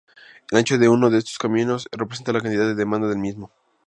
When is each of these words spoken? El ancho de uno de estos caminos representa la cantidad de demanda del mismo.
El 0.49 0.57
ancho 0.57 0.79
de 0.79 0.89
uno 0.89 1.11
de 1.11 1.19
estos 1.19 1.37
caminos 1.37 1.87
representa 1.91 2.33
la 2.33 2.41
cantidad 2.41 2.65
de 2.65 2.73
demanda 2.73 3.07
del 3.07 3.19
mismo. 3.19 3.51